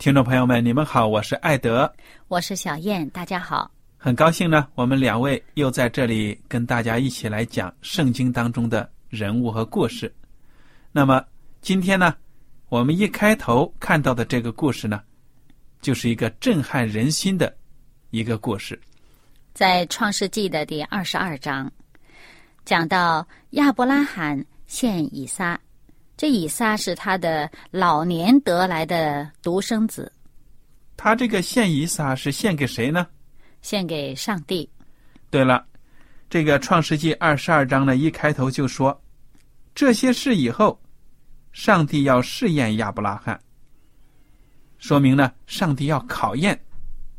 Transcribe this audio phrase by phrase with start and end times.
[0.00, 1.92] 听众朋友们，你们好，我是艾德，
[2.28, 10.10] 我是小燕，大家好，很高兴呢，我们两位又在这里跟大家一起来讲圣经当中的人物和故事。
[10.90, 11.22] 那么
[11.60, 12.14] 今天呢，
[12.70, 15.02] 我们一开头看到的这个故事呢，
[15.82, 17.54] 就是一个震撼人心的
[18.08, 18.80] 一个故事。
[19.52, 21.70] 在创世纪的第二十二章，
[22.64, 25.60] 讲到亚伯拉罕献以撒，
[26.20, 30.12] 这以撒是他的老年得来的独生子。
[30.94, 33.06] 他这个献以撒是献给谁呢？
[33.62, 34.68] 献给上帝。
[35.30, 35.66] 对了，
[36.28, 39.02] 这个创世纪二十二章呢，一开头就说。
[39.74, 40.78] 这些事以后，
[41.52, 43.40] 上帝要试验亚伯拉罕，
[44.76, 46.60] 说明呢，上帝要考验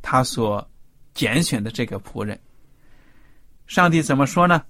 [0.03, 0.69] 他所
[1.15, 2.39] 拣选的这个仆人。
[3.65, 4.63] 上帝怎么说呢？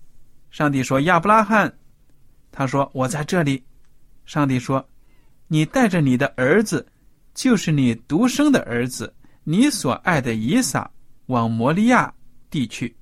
[0.51, 1.77] 上帝说：“亚伯拉罕，
[2.49, 3.61] 他说我在这里。”
[4.25, 4.87] 上帝说
[5.47, 6.85] ：“你带着你的儿子，
[7.33, 10.89] 就是你独生的儿子，你所爱的以撒，
[11.27, 12.13] 往摩利亚
[12.49, 12.95] 地去，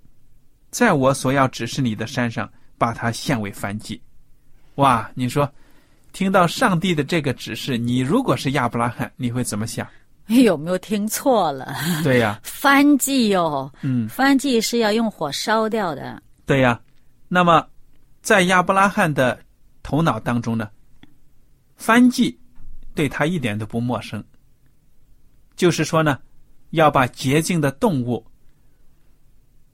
[0.72, 4.02] 在我所要指示你的山上，把他献为燔祭。”
[4.76, 5.52] 哇，你说，
[6.14, 9.86] 听到上帝的这个指示，你如果是亚伯拉罕，你会怎么想？
[10.28, 11.76] 有没有听错了？
[12.04, 16.22] 对呀， 翻祭哦，嗯，翻祭是要用火烧掉的。
[16.46, 16.80] 对呀，
[17.28, 17.68] 那么
[18.22, 19.40] 在亚伯拉罕的
[19.82, 20.70] 头脑当中呢，
[21.80, 22.38] 翻祭
[22.94, 24.24] 对他一点都不陌生。
[25.56, 26.20] 就是说呢，
[26.72, 28.24] 要把洁净的动物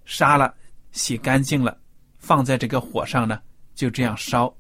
[0.06, 0.54] 杀了、
[0.92, 1.76] 洗干净了，
[2.20, 3.42] 放在这个火上呢，
[3.74, 4.56] 就这样烧。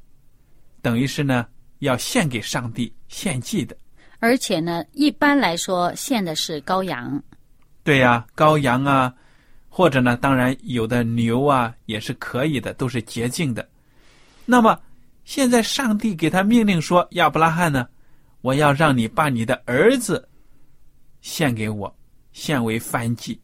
[0.81, 1.47] 等于是呢，
[1.79, 3.77] 要献给上帝献祭的，
[4.19, 7.21] 而且呢，一般来说献的是羔羊。
[7.83, 9.13] 对呀，羔羊啊，
[9.69, 13.67] 或者呢，当然有的牛啊也是可以的，都是洁净的。
[14.45, 14.79] 那么
[15.25, 17.87] 现在上帝给他命令说：“亚伯拉罕呢，
[18.41, 20.29] 我要让你把你的儿子
[21.19, 21.93] 献给我，
[22.31, 23.41] 献为燔祭，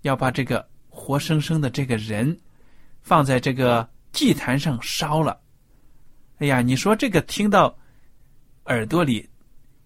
[0.00, 2.36] 要把这个活生生的这个人
[3.02, 5.38] 放在这个祭坛上烧了。”
[6.38, 7.76] 哎呀，你说这个听到
[8.64, 9.28] 耳朵里，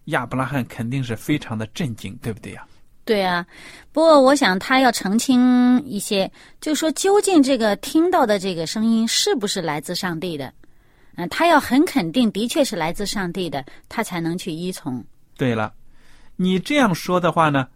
[0.06, 2.64] 亚伯拉罕肯定是非常的震惊，对不对呀？
[3.04, 3.44] 对啊，
[3.90, 10.52] 不过我想他要澄清一些，就说究竟这个听到的这个声音是不是来自上帝的？
[11.20, 15.04] 嗯，他要很肯定，的确是来自上帝的，他才能去依从。
[15.36, 15.70] 对了，
[16.36, 17.68] 你这样说的话呢，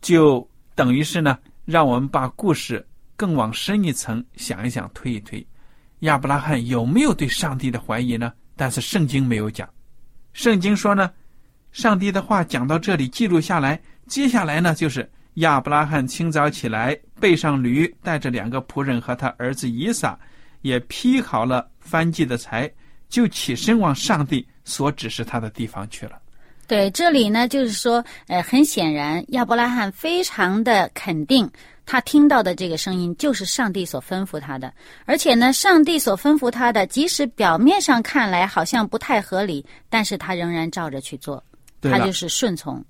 [0.00, 5.44] 就等于是呢，让我们把故事更往深一层想一想，推一推。
[6.00, 8.32] 亚伯拉罕有没有对上帝的怀疑呢？
[8.54, 9.68] 但是圣经没有讲。
[10.32, 11.10] 圣经说呢，
[11.72, 20.16] 上帝的话讲到这里记录下来，接下来呢就是亚伯拉罕清早起来，背上驴，带着两个仆人和他儿子以撒，
[20.66, 22.70] 也劈好了翻祭的柴，
[23.08, 26.20] 就起身往上帝所指示他的地方去了。
[26.66, 31.48] 对，这里呢就是说，呃，很显然亚伯拉罕非常的肯定。
[31.88, 34.74] 他听到的这个声音就是上帝所吩咐他的，
[35.04, 41.40] 而且呢，上帝所吩咐他的，即使表面上看来好像不太合理，但是他仍然照着去做，
[41.80, 42.84] 他就是顺从。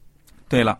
[0.48, 0.78] 对了，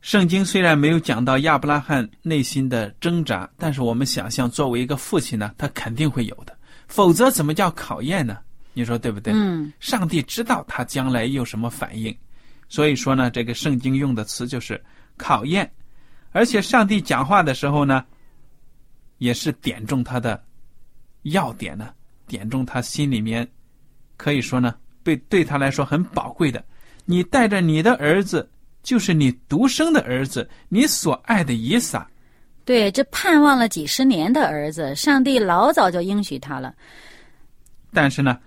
[0.00, 6.56] 圣经虽然没有讲到亚伯拉罕内心的挣扎，但是我们想象，作为一个父亲呢，他肯定会有的，
[6.86, 8.38] 否则怎么叫考验呢？
[8.72, 9.32] 你说对不对？
[9.34, 12.16] 嗯，上帝知道他将来有什么反应，
[12.68, 14.80] 所以说呢，这个圣经用的词就是
[15.16, 15.68] 考验，
[16.30, 18.04] 而且上帝讲话的时候呢，
[19.18, 20.40] 也是点中他的
[21.22, 21.90] 要点呢，
[22.28, 23.46] 点中他心里面，
[24.16, 26.64] 可以说呢，对对他来说很宝贵的。
[27.04, 28.48] 你带着你的儿子，
[28.82, 32.06] 就是你独生的儿子，你所爱的以撒。
[32.64, 36.74] 对，这盼望了几十年的儿子，上帝老早就应许他了。
[37.92, 38.38] 但是呢，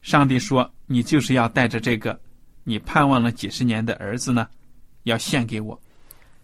[0.00, 2.18] 上帝说，你就是要带着这个
[2.64, 4.46] 你盼望了几十年的儿子呢，
[5.02, 5.78] 要献给我。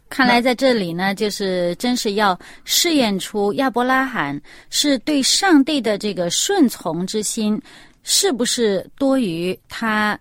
[0.09, 4.41] 看来在这里呢，就是真是要试验出亚伯拉罕
[4.71, 7.61] 是对上帝的这个顺从之心，
[8.03, 10.19] 是不是多于他。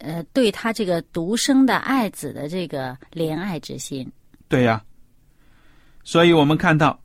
[0.00, 4.10] 呃，对他这个独生的爱子的这个怜爱之心，
[4.48, 4.82] 对呀。
[6.04, 6.98] 所以我们看到，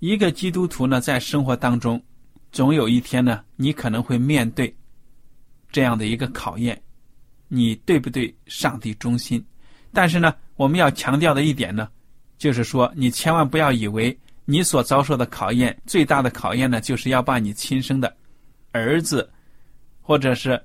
[0.00, 2.02] 一个基督徒呢，在生活当中，
[2.50, 4.74] 总有一天呢，你可能会面对
[5.70, 6.80] 这样的一个考验：
[7.48, 9.44] 你对不对上帝忠心？
[9.92, 11.88] 但是呢，我们要强调的一点呢，
[12.36, 18.14] 就是说，你千万不要以为你所遭受的考验最大的考验呢，就是要把你亲生的
[18.72, 19.30] 儿子，
[20.00, 20.62] 或者是。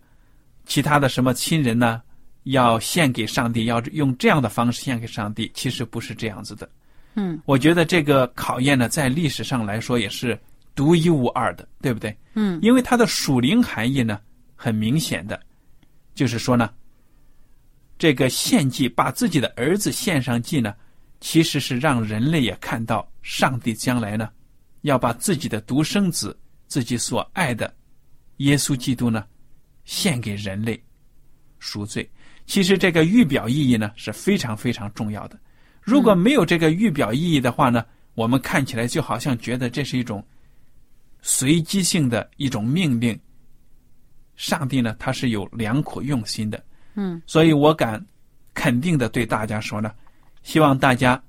[0.67, 2.01] 其他的什么亲人呢？
[2.43, 6.69] 要献给上帝，要用这样的方式献给上帝，其实不是这样子的。
[7.15, 10.39] 嗯，我觉得这个考验呢，在历史上来说也是
[10.73, 12.15] 独一无二的，对不对？
[12.35, 14.19] 嗯，因为它的属灵含义呢，
[14.55, 15.37] 很明显的，
[16.15, 16.69] 就是说呢，
[17.97, 20.73] 这个献祭把自己的儿子献上祭呢，
[21.19, 24.29] 其实是让人类也看到上帝将来呢，
[24.83, 26.37] 要把自己的独生子，
[26.67, 27.73] 自己所爱的
[28.37, 29.25] 耶稣基督呢。
[29.87, 30.77] 献给人类
[31.59, 32.07] 赎罪，
[32.45, 35.39] 其实这个预表意义呢是非常非常重要的。
[35.81, 40.21] 如果没有这个预表意义的话呢，我们看起来就好像觉得这是一种
[41.21, 43.17] 随机性的一种命令。
[44.35, 46.61] 上帝呢，他是有良苦用心的。
[46.95, 48.05] 嗯，所以我敢
[48.53, 49.89] 肯定的对大家说呢，
[50.43, 51.23] 希望大家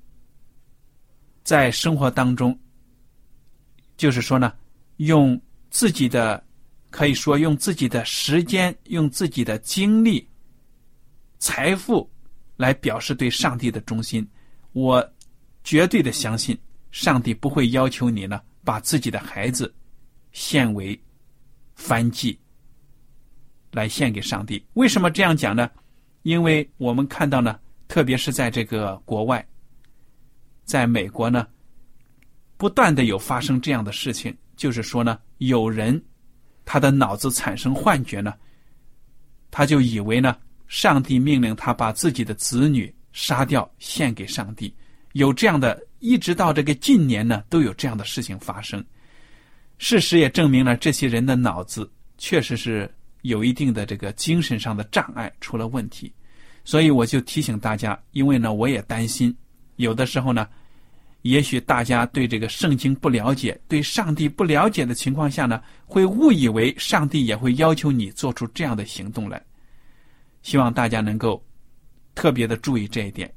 [1.43, 2.59] 在生活当中，
[3.95, 4.53] 就是说呢，
[4.97, 6.43] 用自己的。
[6.91, 10.27] 可以说，用自己的时间、用自己的精力、
[11.37, 12.09] 财富
[12.57, 14.27] 来表示对上帝的忠心。
[14.73, 15.07] 我
[15.63, 16.57] 绝对的相信，
[16.89, 19.71] 上帝不会要求你呢，把自己的孩子
[20.31, 20.99] 献为
[21.77, 22.39] 燔祭
[23.71, 24.65] 来献给上帝。
[24.73, 25.69] 为什么这样讲呢？
[26.23, 29.47] 因为我们看到呢，特别是在这个国外，
[30.65, 31.47] 在美国呢，
[32.57, 36.03] 不断的有发生这样的事情，就是说呢，有人。
[36.71, 38.31] 他的脑子产生幻觉呢，
[39.49, 40.37] 他就以为呢，
[40.67, 44.71] 上帝命令他把自己的子女杀掉献给上帝，
[45.13, 48.85] 有这样的，一直到这个近年呢，都有这样的事情发生。
[49.79, 52.87] 事实也证明了，这些人的脑子确实是
[53.23, 56.13] 有一定的这个精神上的障碍出了问题，
[56.63, 59.35] 所以我就提醒大家，因为呢，我也担心，
[59.77, 60.47] 有的时候呢。
[61.23, 69.41] 也许大家对这个圣经不了解，对上帝不了解的情况下呢，会误以为上帝也会要求你做出这样的行动来。
[70.41, 71.43] 希望大家能够
[72.15, 73.29] 特别的注意这一点。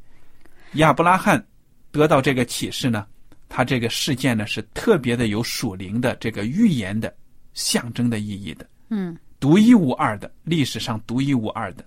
[0.74, 1.44] 亚伯拉罕
[1.90, 3.04] 得到这个启示呢，
[3.48, 7.12] 他这个事件呢是特别的有属灵的这个预言的
[7.52, 11.84] 象征的意义的，嗯，独一无二的历史上独一无二的。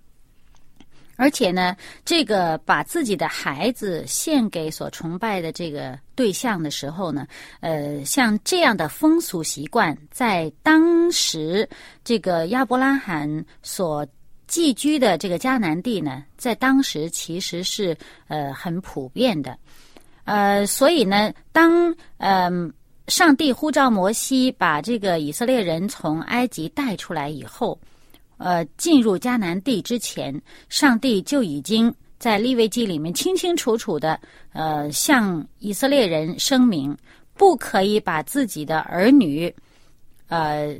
[1.18, 7.26] 而且呢，这个把自己的孩子献给所崇拜的这个对象的时候呢，
[7.62, 11.68] 呃，像这样的风俗习惯，在当时
[12.04, 14.06] 这个亚伯拉罕所
[14.46, 19.58] 寄居的这个迦南地呢，在当时其实是呃很普遍的，
[20.26, 22.74] 呃，所以呢，当嗯
[23.08, 27.80] 上帝呼召摩西把这个以色列人从埃及带出来以后。
[28.38, 34.20] 呃，进入迦南地之前，上帝就已经在利未记里面清清楚楚的，
[34.54, 36.96] 呃，向以色列人声明，
[37.36, 39.54] 不可以把自己的儿女，
[40.28, 40.76] 呃，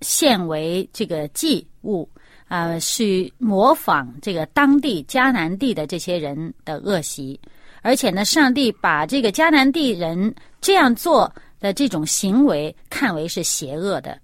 [0.00, 2.08] 献为这个祭物，
[2.48, 7.38] 啊，去模仿这个当地迦南地的这些人的恶习，
[7.82, 14.18] 而且呢，上帝把这个迦南地人这样做的这种行为看为是邪恶的。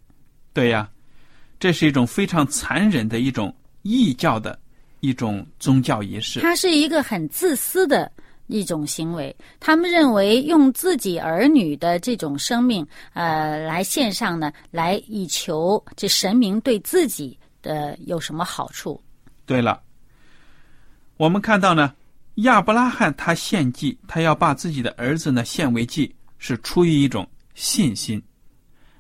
[0.53, 0.91] 对呀。
[1.59, 4.59] 这是一种非常残忍的一种异教的
[5.01, 6.41] 一种宗教仪式。
[6.41, 8.11] 它是一个很自私的
[8.47, 9.35] 一种行为。
[9.59, 19.01] 他们认为用自己儿女的这种生命，呃，来献上呢，来以求这神明对自己的有什么好处。
[19.45, 19.81] 对了，
[21.17, 21.95] 我们看到呢，
[22.37, 28.23] 亚伯拉罕他献祭，他要把自己的儿子呢献为祭，是出于一种信心。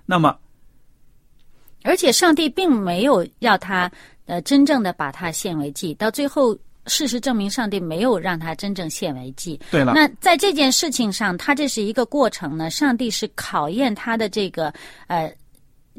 [0.07, 0.39] 那么，
[1.87, 3.91] 而且上帝并没有要他
[4.27, 9.59] 呃真正的把他献为祭，到最后事实证明，上帝没有让他真正献为祭。
[9.71, 14.73] 对了，那在这件事情上，他这是一个过程呢，上帝是考验他的这个
[15.07, 15.33] 呃。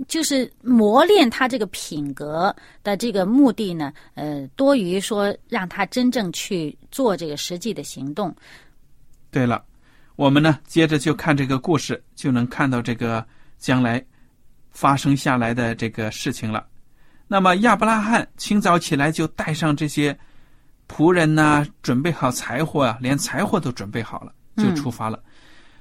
[0.07, 8.31] 就是磨练他这个品格的这个目的呢，呃，多于说让他真正去做这个实际的行动。
[9.31, 9.63] 对了，
[10.15, 13.25] 我们呢接着就看这个故事，就能看到这个
[13.57, 14.05] 将来
[14.77, 16.63] 发生下来的这个事情了。
[17.27, 20.15] 那么亚伯拉罕清早起来就带上这些
[20.87, 25.19] 仆人呐，准备好柴火啊，连柴火都准备好了，就出发了。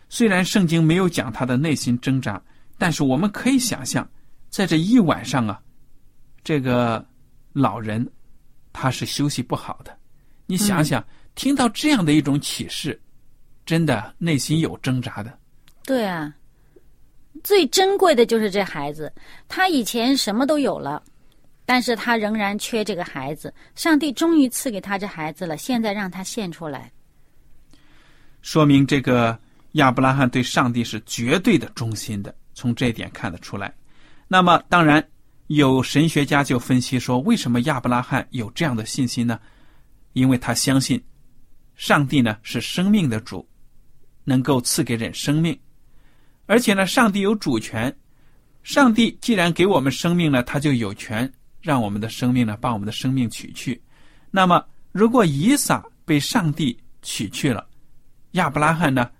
[0.08, 2.42] 虽然圣经没有讲他的内心挣扎。
[2.78, 4.06] 但是我们可以想象，
[4.50, 5.58] 在这一晚上啊，
[6.44, 7.02] 这个
[7.54, 8.06] 老人
[8.70, 9.96] 他是休息不好的。
[10.44, 11.02] 你想想，
[11.34, 13.00] 听到这样的一种启示，
[13.64, 15.38] 真的内心有挣扎的。
[15.84, 16.30] 对啊，
[17.46, 19.12] 最珍贵的就是这孩子，
[19.46, 21.00] 他以前什么都有了，
[21.64, 23.54] 但是他仍然缺这个孩子。
[23.76, 26.90] 上帝终于赐给他这孩子了，现在让他献出来，
[28.42, 29.38] 说明这个
[29.74, 32.34] 亚伯拉罕对上帝是绝对的忠心的。
[32.52, 33.72] 从这一点看得出来，
[34.26, 35.06] 那么当然
[35.46, 39.38] 有神学家就分析说，为什么亚伯拉罕有这样的信心呢？
[40.14, 41.00] 因为他相信
[41.76, 43.48] 上帝呢是生命的主，
[44.24, 45.56] 能够赐给人生命，
[46.46, 47.94] 而且呢，上帝有主权。
[48.62, 53.80] 上帝既然给我们生命了，他就有权让我们的生命呢把我们的生命取去。
[54.30, 57.66] 那么，如果以撒被上帝取去了，
[58.32, 59.10] 亚伯拉罕呢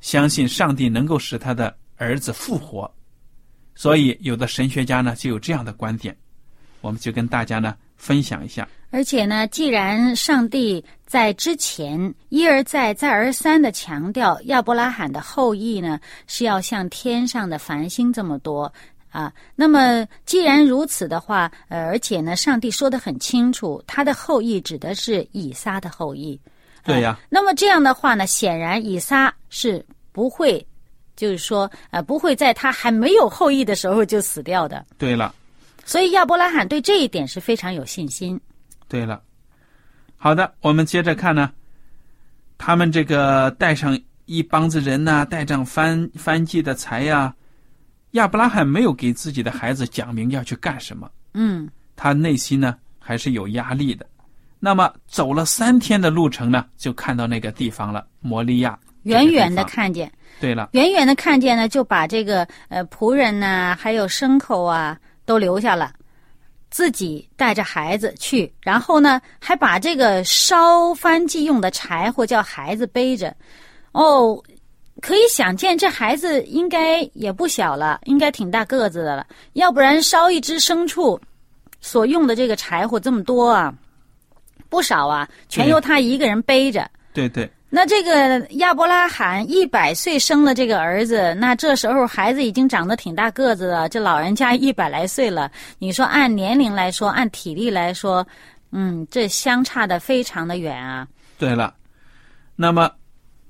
[0.00, 1.76] 相信上帝能够使他的。
[1.98, 2.94] 儿子复活，
[3.74, 6.14] 所以有的神学家呢就有这样的观点，
[6.82, 8.68] 我们就跟大家呢分享一下。
[8.96, 18.72] 而且呢，既然上帝在之前一而再、再而三的强调亚伯拉罕的后裔呢是要像天上的繁星这么多
[19.10, 26.40] 啊，那么既然如此的话，呃，而且呢，上帝说的很清楚，他的后裔指的是以撒的后裔。
[26.82, 27.18] 对呀。
[27.28, 30.66] 那么这样的话呢，显然以撒是不会。
[31.16, 34.86] 就是说，呃，不会在他还没有后裔的时候就死掉的。
[34.96, 35.34] 对了，
[35.84, 38.40] 所以亚伯拉罕对这一点是非常有信心。
[38.88, 39.20] 对了，
[40.16, 41.50] 好的，我们接着看呢，
[42.56, 47.34] 他们这个带上一帮子人呐，带上翻翻祭的财呀，
[48.12, 51.10] 亚伯拉罕没有给自己的孩子讲明要去干什么。
[51.34, 54.06] 嗯，他内心呢还是有压力的。
[54.58, 58.78] 那么走了三天的路程呢，就看到那个地方了，摩利亚。
[59.02, 60.10] 远远的看见。
[60.40, 65.92] 对了，远远的看见呢，就把这个呃仆人呐，还有牲口啊都留下了，
[66.70, 73.34] 自己带着孩子去，然后呢还把这个烧翻祭用的柴火叫孩子背着。
[73.92, 74.42] 哦，
[75.00, 81.18] 可以想见这孩子应该也不小了，应该挺大个子的了，要不然烧一只牲畜
[81.80, 83.72] 所用的这个柴火这么多啊，
[84.68, 86.90] 不少啊，全由他一个人背着。
[87.12, 87.50] 对对。
[87.68, 95.50] 那这个亚伯拉罕一百岁生了这个儿子，那这时候孩子已经长得挺大个子了，这老人家一百来岁了。
[95.78, 98.26] 你说按年龄来说，按体力来说，
[98.70, 101.06] 嗯，这相差的非常的远啊。
[101.38, 101.74] 对了，
[102.54, 102.90] 那么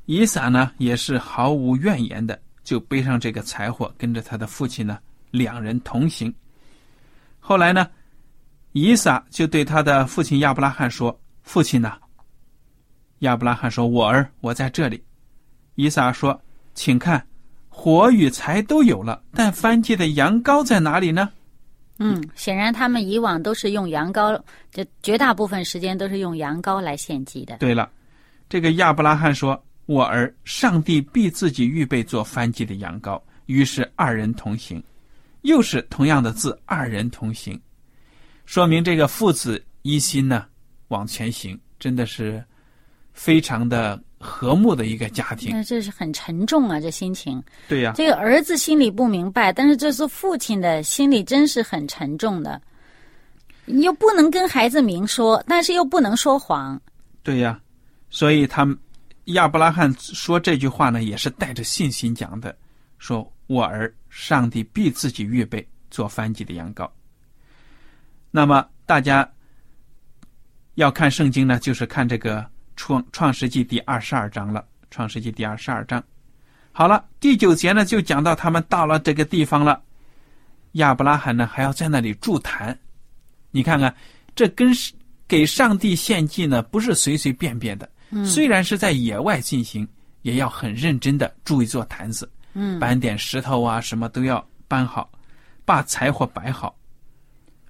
[0.06, 4.98] 以撒呢，也是毫无怨言的，就背上这个柴火，跟着他的父亲呢，
[5.30, 6.34] 两人同行。
[7.38, 7.86] 后来呢，
[8.72, 11.92] 以撒就对他的父亲亚伯拉罕说：“父亲呢？”
[13.20, 15.02] 亚伯拉罕说：“我儿，我在这里。”
[15.76, 16.38] 以撒说
[16.74, 17.26] ：“请看，
[17.68, 21.30] 火与柴都有了，但翻祭的羊羔在哪里呢？”
[21.98, 24.38] 嗯，显然他们以往都是用羊羔，
[24.70, 27.56] 这绝大部分时间都是用羊羔来献祭的。
[27.56, 27.90] 对了，
[28.50, 34.82] 这个亚伯拉罕说：“我儿，上帝必自己预备做翻祭的羊羔。”于是二人同行，
[35.42, 37.58] 又是同样的字，二人同行，
[38.44, 40.44] 说明这个父子一心呢，
[40.88, 42.44] 往前行，真的是。
[43.16, 47.42] 非常的和睦的一个家庭，那这是很沉重啊，这心情。
[47.66, 52.60] 对呀，这个儿子心里不明白，但是这是父亲的心里真是很沉重的。
[53.64, 56.80] 你又不能跟孩子明说，但是又不能说谎。
[57.22, 57.58] 对呀，
[58.10, 58.78] 所以他们
[59.24, 62.54] 亚伯拉罕说这句话呢，也是带着信心讲的，
[62.98, 66.88] 说我儿，上帝必自己预备做翻祭的羊羔。
[68.30, 69.28] 那么大家
[70.74, 72.46] 要看圣经呢，就是看这个。
[72.76, 76.02] 创创世纪第二十二章了，创世纪第二十二章，
[76.70, 79.82] 好了，第九节呢就讲到他们到了这个地方了，
[80.72, 82.78] 亚伯拉罕呢还要在那里筑坛，
[83.50, 83.92] 你看看，
[84.34, 84.70] 这跟
[85.26, 87.90] 给上帝献祭呢不是随随便便的，
[88.24, 89.88] 虽然是在野外进行，
[90.22, 95.10] 也要很认真的筑一座坛子，嗯，搬点石头啊，什么都要搬好，
[95.64, 96.76] 把柴火摆好，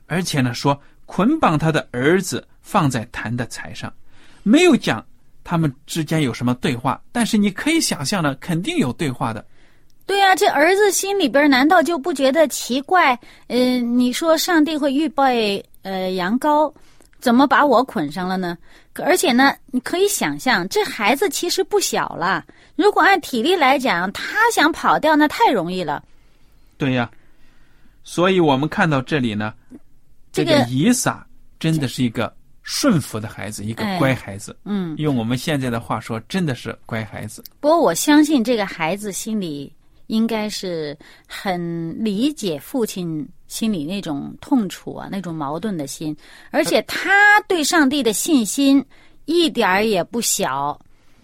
[0.07, 3.93] 而且呢，说捆绑他的儿子放在坛的柴上，
[4.47, 5.05] 没有讲
[5.43, 9.45] 他们之间有什么对话，但是你可以想象呢，肯定有对话的。
[10.07, 13.19] 对呀、这儿子心里边难道就不觉得奇怪？
[13.49, 16.73] 呃，你说上帝会预备呃羊羔，
[17.19, 18.57] 怎么把我捆上了呢？
[19.03, 22.45] 而且呢，你可以想象，这孩子其实不小了。
[22.76, 26.05] 如果按体力来讲，他想跑掉那太容易了。
[26.79, 27.11] 对呀，
[28.05, 29.53] 所以我们看到这里呢，
[30.31, 31.26] 这个以撒
[31.59, 32.33] 真的是一个
[32.69, 34.55] 顺服的孩子，一个哎乖孩子。
[34.65, 37.45] 嗯，用我们现在的话说，真的是乖孩子。
[37.61, 39.73] 不过我相信这个孩子心里
[40.09, 46.15] 应该是很理解父亲心里那种痛楚啊，那种矛盾的心，
[46.51, 48.85] 而且他对上帝的信心
[49.27, 50.77] 一点儿也不小。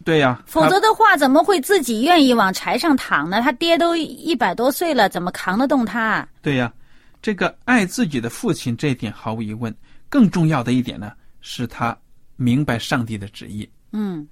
[0.04, 3.42] 对呀，否则的话，怎么会自己愿意往柴上躺呢？
[3.42, 6.28] 他爹都一百多岁了，怎么扛得动他啊？
[6.40, 6.72] 对呀，
[7.20, 9.74] 这个爱自己的父亲这一点毫无疑问。
[10.08, 11.10] 更重要的一点呢，
[11.42, 11.94] 是他
[12.36, 13.68] 明白上帝的旨意。
[13.92, 14.26] 嗯，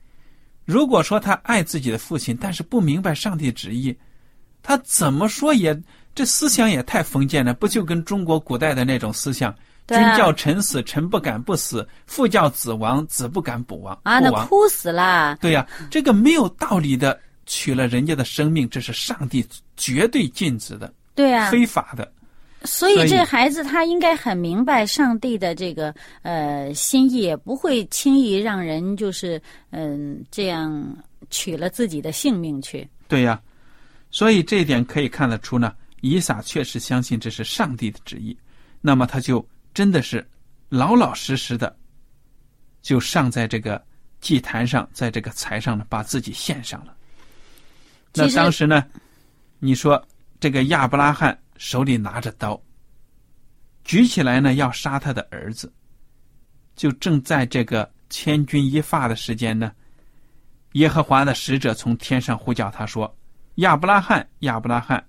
[0.64, 3.95] 如果说他爱自己的父亲，但是不明白上帝旨意，
[4.62, 5.79] 他怎么说也
[6.14, 9.55] 这思想也太封建了，不就跟中国古代的那种思想，
[9.87, 13.99] 君叫臣死，臣不敢不死；父叫子亡，子不敢不亡。
[14.05, 14.19] 啊。
[14.19, 15.37] 那哭死了。
[15.40, 22.12] 对呀、这个没有道理的取了人家的生命，这是上帝绝对禁止的、对啊，非法的。
[22.64, 29.40] 所以这孩子他应该很明白上帝的这个呃心意，也不会轻易让人就是
[29.71, 30.97] 嗯、这样
[31.31, 32.87] 取了自己的性命去。
[33.09, 33.40] 对呀、
[34.11, 38.37] 所以这一点可以看得出呢，以撒确实相信这是上帝的旨意，
[38.81, 40.26] 那么他就真的是
[40.69, 41.75] 老老实实的，
[42.83, 43.83] 就上在这个
[44.21, 46.95] 祭坛上，在这个财上呢，把自己献上了。
[48.12, 48.85] 那当时呢，
[49.59, 50.00] 你说
[50.38, 52.59] 这个亚伯拉罕手里拿着刀，
[53.85, 55.70] 举起来呢要杀他的儿子，
[56.75, 59.70] 就正在这个千钧一发的时间呢，
[60.73, 63.14] 耶和华的使者从天上呼叫他说
[63.57, 65.07] ：“亚伯拉罕，亚伯拉罕。”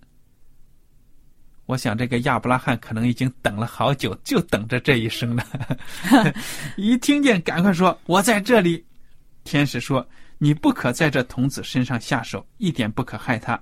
[1.68, 5.46] 我想这个亚伯拉罕可能已经等了好久，就等着这一声了。
[6.76, 8.86] 一听见，赶快说：“我在这里。”
[9.46, 10.06] 天使说
[10.38, 13.58] ：“你不可在这童子身上下手，一点不可害他。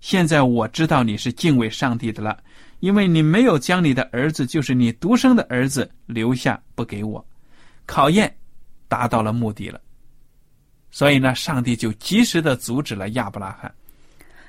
[0.00, 2.38] 现在我知道你是敬畏上帝的了，
[2.80, 7.24] 因为你没有将你的儿子，就是你独生的儿子留下不给我。
[7.86, 8.32] 考验
[8.88, 9.80] 达到了目的了，
[10.90, 13.72] 所以呢，上帝就及时的阻止了亚伯拉罕。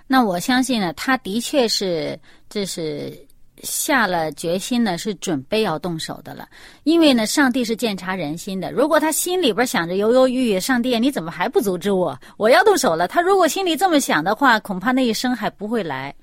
[0.05, 3.26] 那我相信呢，他的确是这是
[3.63, 6.47] 下了决心呢，是准备要动手的了。
[6.83, 8.71] 因为呢，上帝是鉴察人心的。
[8.71, 12.19] 如果他心里边想着犹犹豫豫，上帝你怎么还不阻止我？
[12.37, 13.07] 我要动手了。
[13.07, 16.13] 他如果心里这么想的话，恐怕那一声还不会来。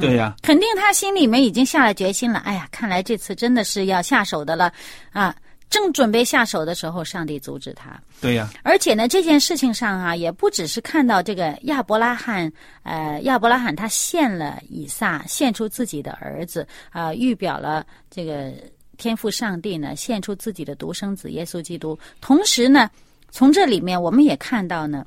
[0.00, 2.40] 对呀、肯定他心里面已经下了决心了。
[2.40, 4.72] 哎呀，看来这次真的是要下手的了
[5.12, 5.34] 啊！
[5.74, 8.00] 正准备下手的时候，上帝阻止他。
[8.20, 12.52] 对呀、而且呢，这件事情上啊，也不只是看到这个亚伯拉罕，
[12.84, 18.52] 呃，亚伯拉罕他献了以撒，献出自己的儿子啊、预表了这个
[18.98, 21.98] 天赋上帝呢，献出自己的独生子耶稣基督。
[22.20, 22.88] 同时呢，
[23.32, 25.04] 从这里面我们也看到呢，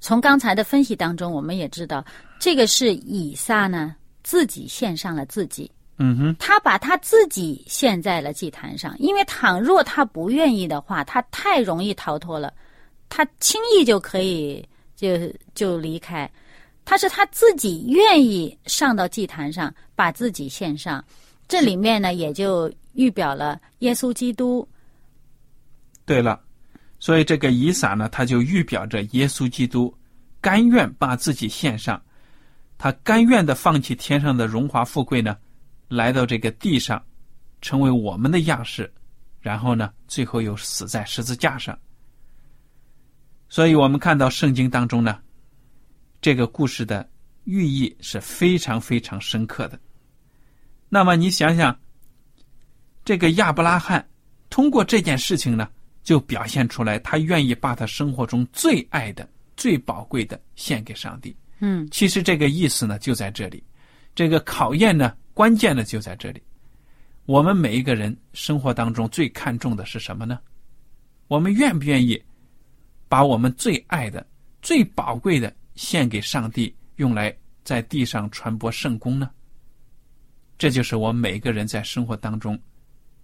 [0.00, 2.02] 从刚才的分析当中，我们也知道，
[2.40, 5.70] 这个是以撒呢自己献上了自己。
[5.98, 12.52] 嗯哼，他把他自己献在了祭坛上，因为倘若他不愿意的话，他太容易逃脱了，
[13.08, 14.62] 他轻易就可以
[14.94, 15.08] 就
[15.54, 16.30] 就离开。
[16.84, 21.04] 他是他自己愿意上到祭坛上，把自己献上，
[21.48, 24.68] 这里面呢也就预表了耶稣基督。
[26.04, 26.40] 对了，
[27.00, 29.92] 所以这个以撒呢，他就预表着耶稣基督
[30.40, 32.00] 甘愿把自己献上，
[32.78, 35.36] 他甘愿的放弃天上的荣华富贵呢，
[35.88, 37.02] 来到这个地上，
[37.60, 38.92] 成为我们的样式，
[39.40, 41.78] 然后呢，最后又死在十字架上。
[43.48, 45.20] 所以我们看到圣经当中呢，
[46.20, 47.08] 这个故事的
[47.44, 49.78] 寓意是非常非常深刻的。
[50.88, 51.78] 那么你想想，
[53.04, 54.04] 这个亚伯拉罕
[54.50, 55.68] 通过这件事情呢，
[56.02, 61.36] 就表现出来他愿意把他生活中最爱的、最宝贵的献给上帝。
[61.60, 63.62] 嗯，其实这个意思呢就在这里，
[64.14, 66.42] 这个考验呢关键的就在这里。
[67.26, 70.40] 我们每一个人生活当中最看重的是什么呢？
[71.28, 72.18] 我们愿不愿意
[73.06, 74.26] 把我们最爱的、
[74.62, 79.28] 最宝贵的献给上帝，用来在地上传播圣功呢？
[80.56, 82.58] 这就是我们每一个人在生活当中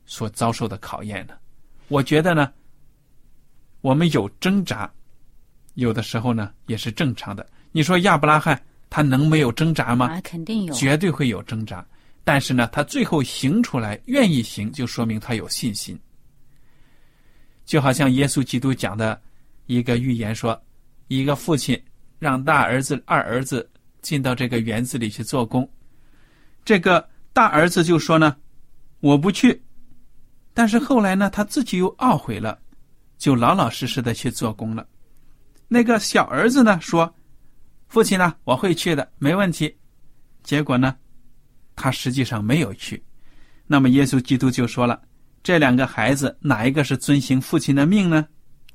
[0.04, 1.32] 所遭受的考验呢。
[1.88, 2.52] 我觉得呢，
[3.80, 4.92] 我们有挣扎，
[5.76, 7.48] 有的时候呢也是正常的。
[7.70, 10.08] 你说亚伯拉罕他能没有挣扎吗？
[10.08, 10.74] 啊，肯定有。
[10.74, 11.82] 绝对会有挣扎。
[12.24, 15.98] 但是呢，他最后行出来，愿意行，就说明他有信心。
[17.64, 19.20] 就好像耶稣基督讲的
[19.66, 20.60] 一个预言说，
[21.08, 21.80] 一个父亲
[22.18, 23.68] 让大儿子、二儿子
[24.00, 25.68] 进到这个园子里去做工，
[26.64, 28.36] 这个大儿子就说呢，
[29.00, 29.62] 我不去。
[30.54, 32.58] 但是后来呢，他自己又懊悔了，
[33.16, 34.86] 就老老实实的去做工了。
[35.66, 37.12] 那个小儿子呢说，
[37.88, 39.74] 父亲呢，我会去的，没问题。
[40.42, 40.94] 结果呢，
[41.82, 43.02] 他实际上没有去。
[43.66, 45.02] 那么耶稣基督就说了。
[45.42, 48.24] 这两个孩子哪一个是遵行父亲的命呢？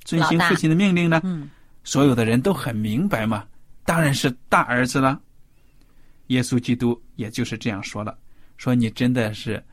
[0.04, 1.22] 遵行父亲的命令呢？
[1.24, 1.50] 嗯，
[1.86, 3.46] 所有的人都很明白嘛，
[3.86, 5.17] 当然是大儿子了。
[6.28, 8.17] 耶稣基督也就是这样说了，
[8.58, 9.63] 说你真的是，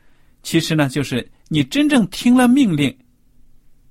[0.41, 2.97] 其实呢，就是你真正听了命令，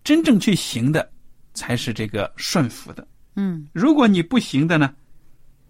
[0.03, 1.13] 真正去行的，
[1.53, 3.07] 才是这个顺服的。
[3.37, 4.95] 嗯，如果你不行的呢，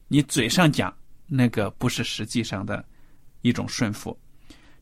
[0.07, 0.95] 你嘴上讲
[1.27, 2.85] 那个不是实际上的
[3.45, 4.19] 一种顺服。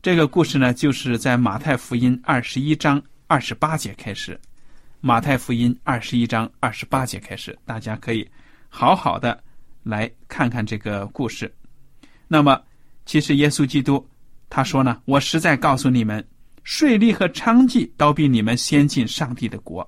[0.01, 4.39] 这个故事呢，就是在马太福音二十一章二十八节开始。
[5.01, 8.25] 马太福音二十一章二十八节开始，大家可以
[8.69, 9.43] 好好的
[9.83, 11.53] 来看看这个故事。
[12.25, 12.59] 那么，
[13.05, 14.05] 其实耶稣基督
[14.49, 16.25] 他说呢：“我实在告诉你们，
[16.63, 19.87] 税吏和娼妓都比你们先进上帝的国。”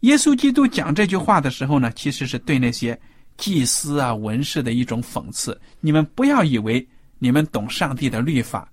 [0.00, 2.98] 耶稣基督讲这句话的时候呢，其实是对那些
[3.36, 5.60] 祭司啊、文士的一种讽刺。
[5.80, 6.86] 你们不要以为。
[7.20, 8.70] 你们懂上帝的律法，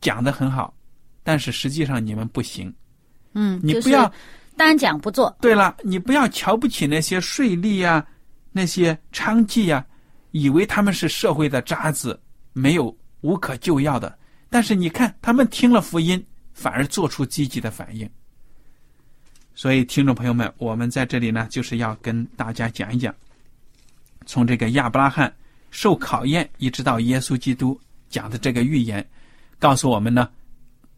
[0.00, 0.74] 讲的很好，
[1.22, 2.74] 但是实际上你们不行。
[3.34, 4.12] 嗯，你不要
[4.56, 5.32] 单讲不做。
[5.40, 8.04] 对了，你不要瞧不起那些税吏啊，
[8.50, 9.86] 那些娼妓啊，
[10.32, 12.18] 以为他们是社会的渣子，
[12.54, 14.18] 没有无可救药的。
[14.50, 16.20] 但是你看，他们听了福音，
[16.54, 18.08] 反而做出积极的反应。
[19.54, 23.14] 所以，听众朋友们，我们在这里呢，就是要跟大家讲一讲，
[24.26, 25.32] 从这个亚伯拉罕
[25.70, 27.78] 受考验，一直到耶稣基督。
[28.08, 29.02] 讲的这个预言，
[29.58, 30.28] 告诉我们呢，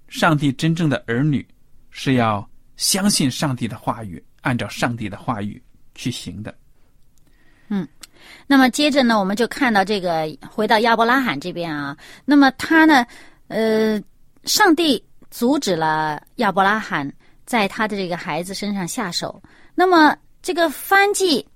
[0.08, 1.46] 上帝真正的儿女
[1.90, 2.44] 是要
[2.76, 5.62] 相信上帝的话语，按照上帝的话语
[5.94, 6.52] 去行的。
[7.68, 7.86] 嗯，
[8.48, 13.06] 那么接着呢，我们就看到这个回到亚伯拉罕这边啊，那么他呢，
[13.46, 14.02] 呃，
[14.42, 17.08] 上帝阻止了亚伯拉罕
[17.46, 19.40] 在他的这个孩子身上下手。
[19.76, 21.46] 那么这个翻祭，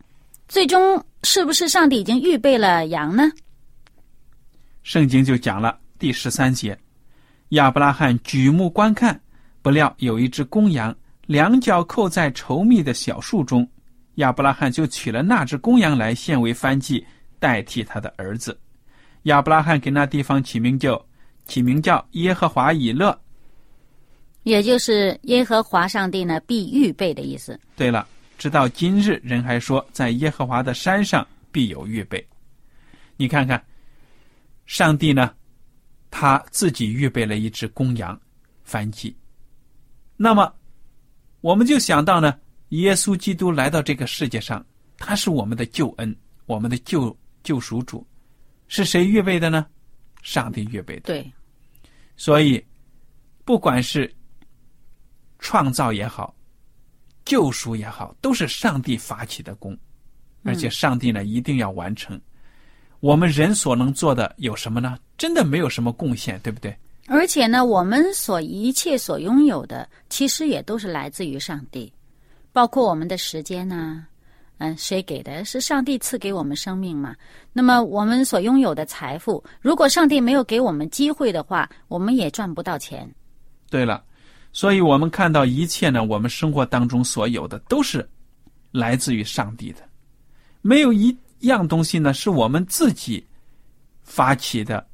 [0.49, 3.31] 最终是不是上帝已经预备了羊呢？
[4.83, 6.77] 圣经就讲了第十三节，
[7.51, 9.21] 亚伯拉罕举目观看，
[9.61, 10.95] 不料有一只公羊，
[11.27, 13.69] 两脚扣在稠密的小树中。
[14.15, 17.07] 亚伯拉罕就取了那只公羊来献为燔祭，
[17.39, 18.59] 代替他的儿子。
[19.25, 21.01] 亚伯拉罕给那地方起名叫
[21.45, 23.17] 起名叫耶和华以勒，
[24.45, 27.59] 也就是耶和华上帝呢必预备的意思。
[27.77, 28.09] 对了，
[28.39, 32.27] 直到今日，人还说在耶和华的山上必有预备。
[33.17, 33.63] 你看看。
[34.71, 35.35] 上帝呢，
[36.11, 38.21] 他自己预备了一只公羊，
[38.67, 39.17] 燔祭。
[40.15, 40.55] 那么，
[41.41, 44.63] 我们就想到呢，耶稣基督来到这个世界上，
[44.99, 48.07] 他是我们的救恩，我们的救救赎主，
[48.67, 49.67] 是谁预备的呢？
[50.23, 51.05] 上帝预备的。
[51.07, 51.33] 对。
[52.19, 52.63] 所以，
[53.47, 54.15] 不管是
[55.39, 56.37] 创造也好，
[57.29, 59.77] 救赎也好，都是上帝发起的功，
[60.45, 62.19] 而且上帝呢一定要完成。
[63.01, 64.97] 我们人所能做的有什么呢？
[65.19, 66.75] 真的没有什么贡献，对不对？
[67.07, 71.93] 而且呢，我们所一切所拥有的，其实也都是来自于上帝，
[72.51, 74.07] 包括我们的时间呢，
[74.57, 75.45] 嗯，谁给的？
[75.45, 77.15] 是上帝赐给我们生命嘛？
[77.53, 83.07] 那么我们所拥有的财富，如果上帝没有给我们机会的话，我们也赚不到钱。
[83.71, 84.03] 对了，
[84.59, 88.05] 所以我们看到一切呢，我们生活当中所有的都是
[88.73, 89.89] 来自于上帝的，
[90.63, 91.17] 没有一。
[91.43, 93.25] 样东西呢，是我们自己
[94.03, 94.85] 发起的、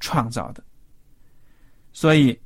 [0.00, 0.64] 创造的，
[1.92, 2.36] 所以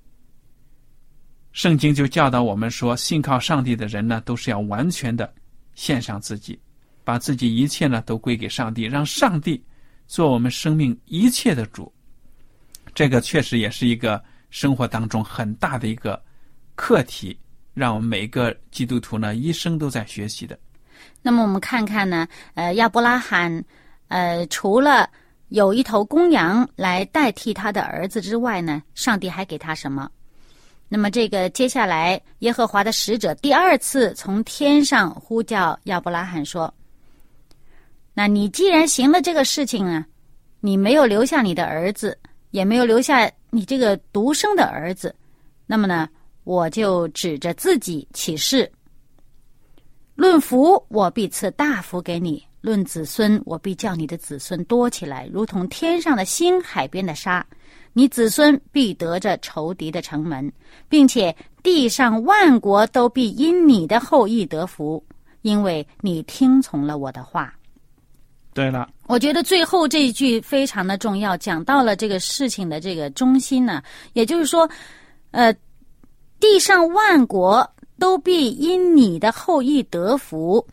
[1.53, 5.33] 圣经就教导我们说，信靠上帝的人呢，都是要完全的
[5.75, 6.61] 献上自己，
[7.03, 9.65] 把自己一切呢都归给上帝，让上帝
[10.07, 11.91] 做我们生命一切的主。
[12.95, 16.23] 这个确实也是一个生活当中很大的一个
[16.75, 17.39] 课题，
[17.75, 20.59] 让我们每个基督徒呢一生都在学习的。
[21.21, 23.65] 那么我们看看呢，呃，亚伯拉罕，
[24.09, 25.09] 呃，除了
[25.49, 30.11] 有一头公羊来代替他的儿子之外呢，上帝还给他什么？
[30.89, 36.73] 那么这个接下来，耶和华的使者第二次从天上呼叫亚伯拉罕说
[38.13, 40.07] ：“那你既然行了这个事情啊，
[40.61, 42.19] 你没有留下你的儿子，
[42.51, 45.15] 也没有留下你这个独生的儿子，
[45.67, 46.07] 那么呢，
[46.45, 48.71] 我就指着自己起誓。”
[50.15, 57.45] 论福，我必赐大福给你；论子孙，我必叫你的子孙多起来，如同天上的星、海边的沙。
[57.95, 60.51] 你子孙必得着仇敌的城门，
[60.89, 65.03] 并且地上万国都必因你的后裔得福，
[65.43, 67.53] 因为你听从了我的话。
[68.55, 74.69] 对了，我觉得最后这一句非常的重要，讲到了这个事情的这个中心呢，也就是说，
[75.31, 75.55] 呃，
[76.43, 80.67] 地上万国都必因你的后裔得福，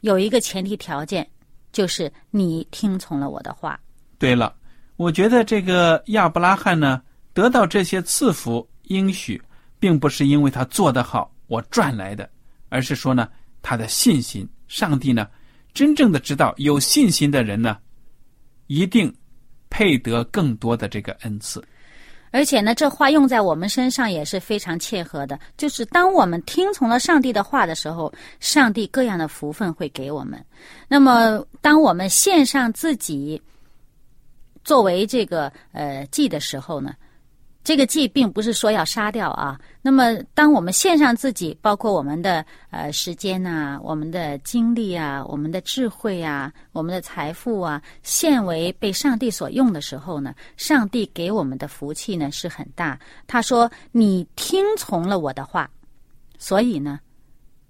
[0.00, 1.24] 有一个前提条件，
[1.70, 3.78] 就是你听从了我的话。
[4.18, 4.52] 对了，
[4.96, 7.00] 我觉得这个亚伯拉罕呢，
[7.32, 9.40] 得到这些赐福应许，
[9.78, 12.28] 并不是因为他做得好我赚来的，
[12.68, 13.28] 而是说呢，
[13.62, 15.28] 他的信心，上帝呢。
[15.72, 17.78] 真正的知道有信心的人呢，
[18.66, 19.14] 一定
[19.70, 21.62] 配得更多的这个恩赐。
[22.30, 25.38] 而且呢，这话用在我们身上也是非常切合的。
[25.56, 30.44] 就是当我们听从了上帝的话的时候，上帝各样的福分会给我们。
[30.88, 33.40] 那么，当我们献上自己
[34.64, 36.94] 作为这个呃祭的时候呢？
[37.68, 39.60] 这个祭并不是说要杀掉啊。
[39.82, 52.98] 那么，当我们献上自己，包括我们的呃时间呐、我们的精力啊、我们的智慧啊、我们的财富啊，献为被上帝所用的时候呢，上帝给我们的福气呢是很大。
[53.26, 55.70] 他说：“你听从了我的话，
[56.38, 56.98] 所以呢，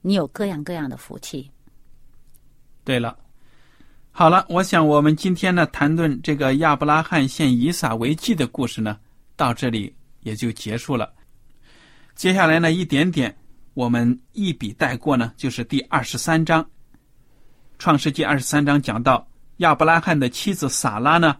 [0.00, 1.50] 你有各样各样的福气。”
[2.86, 3.18] 对了，
[4.12, 8.96] 好了，我想我们今天呢谈论这个亚伯拉罕献以撒为祭的故事呢。
[9.38, 11.14] 到这里也就结束了。
[12.16, 13.34] 接下来呢，一点点
[13.72, 16.62] 我们一笔带过呢，就是第二十三章，
[17.78, 19.26] 《创世纪》二十三章讲到
[19.58, 21.36] 亚伯拉罕的妻子撒拉呢，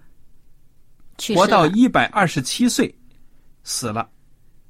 [1.35, 2.97] 活到一百二十七岁，
[3.65, 4.09] 死了。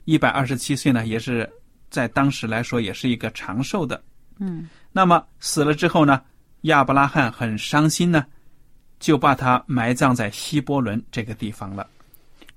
[0.06, 1.46] 一百二十七岁呢，也是
[1.90, 4.02] 在当时来说也是一个长寿的。
[4.38, 4.66] 嗯。
[4.90, 6.22] 那么死了之后呢，
[6.62, 8.24] 亚伯拉罕很伤心呢，
[8.98, 11.86] 就把他埋葬在希伯伦这个地方了。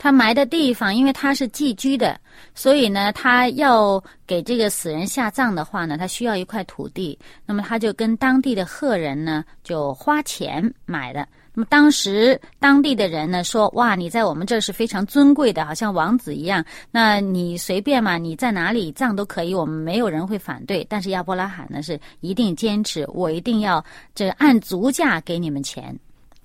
[0.02, 2.20] 他埋的地方，因为他是寄居的，
[2.56, 7.16] 所以呢，他要给这个死人下葬的话呢，他需要一块土地。
[7.46, 11.28] 那么他就跟当地的赫人呢，就花钱买的。
[11.54, 16.66] 那么当时当地的人呢说：“哇，你在我们这是非常尊贵的，好像王子一样。
[16.90, 20.84] 那你随便嘛，你在哪里葬都可以，我们没有人会反对。
[20.90, 23.86] 但是亚伯拉罕呢是一定坚持，我一定要
[24.16, 25.96] 这按足价给你们钱。”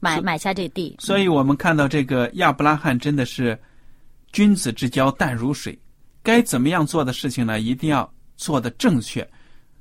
[0.06, 3.58] 买买下这地，所以我们看到这个亚伯拉罕真的是
[4.32, 5.78] 君子之交淡如水，
[6.22, 7.60] 该怎么样做的事情呢？
[7.60, 9.28] 一定要做的正确，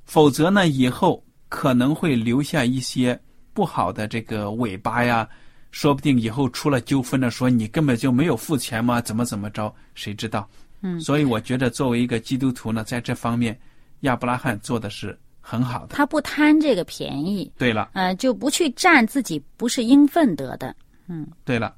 [0.05, 3.19] 否则呢，以后可能会留下一些
[3.53, 5.27] 不好的这个尾巴呀。
[5.71, 9.01] 说不定以后出了纠纷了，说你根本就没有付钱吗？
[9.01, 9.73] 怎么怎么着？
[9.93, 10.49] 谁知道？
[10.79, 13.59] 嗯，所以我觉得作为一个基督徒呢，在这方面，
[14.01, 15.17] 亚伯拉罕做的是。
[15.47, 17.51] 很好的，他不贪这个便宜。
[17.55, 20.75] 对了，呃，就不去占自己不是应分得的。
[21.07, 21.75] 嗯，对了，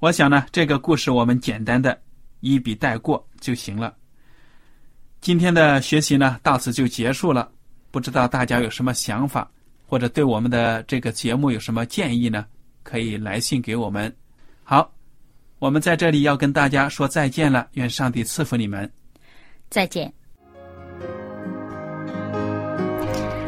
[0.00, 1.98] 我想呢，这个故事我们简单的
[2.40, 3.94] 一笔带过就行了。
[5.22, 7.50] 今天的学习呢，到此就结束了。
[7.90, 9.50] 不知道大家有什么想法，
[9.86, 12.44] 或者对我们的这个节目有什么建议呢？
[12.82, 14.14] 可以来信给我们。
[14.62, 14.92] 好，
[15.58, 17.66] 我们在这里要跟大家说再见了。
[17.72, 18.88] 愿上帝赐福你们。
[19.70, 20.12] 再见。